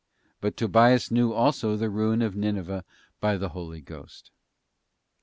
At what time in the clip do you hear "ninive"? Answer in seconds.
2.33-2.83